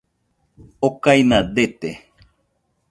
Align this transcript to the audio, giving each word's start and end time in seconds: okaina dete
okaina 0.87 1.39
dete 1.55 1.91